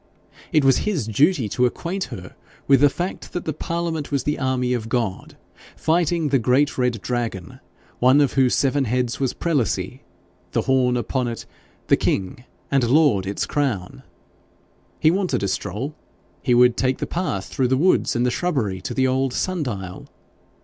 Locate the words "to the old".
18.81-19.33